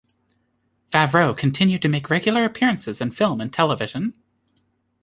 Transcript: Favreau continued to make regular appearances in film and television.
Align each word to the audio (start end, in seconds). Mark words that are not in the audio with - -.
Favreau 0.91 1.37
continued 1.37 1.83
to 1.83 1.87
make 1.87 2.09
regular 2.09 2.43
appearances 2.43 3.01
in 3.01 3.11
film 3.11 3.39
and 3.39 3.53
television. 3.53 4.15